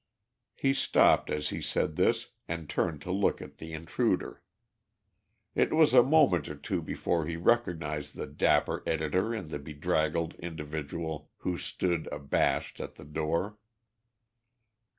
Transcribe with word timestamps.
He 0.55 0.73
stopped 0.73 1.29
as 1.29 1.49
he 1.49 1.61
said 1.61 1.95
this, 1.95 2.29
and 2.47 2.67
turned 2.67 3.03
to 3.03 3.11
look 3.11 3.39
at 3.39 3.59
the 3.59 3.71
intruder. 3.71 4.41
It 5.53 5.71
was 5.71 5.93
a 5.93 6.01
moment 6.01 6.49
or 6.49 6.55
two 6.55 6.81
before 6.81 7.27
he 7.27 7.35
recognised 7.37 8.15
the 8.15 8.25
dapper 8.25 8.81
editor 8.87 9.31
in 9.35 9.49
the 9.49 9.59
bedraggled 9.59 10.33
individual 10.39 11.29
who 11.45 11.55
stood, 11.55 12.07
abashed, 12.11 12.79
at 12.79 12.95
the 12.95 13.05
door. 13.05 13.59